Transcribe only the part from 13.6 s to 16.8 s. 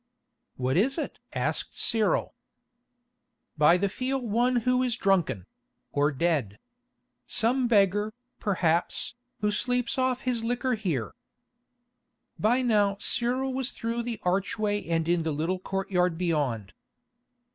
through the archway and in the little courtyard beyond.